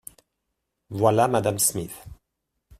Voilà 0.89 1.27
Mme. 1.27 1.59
Smith. 1.59 2.07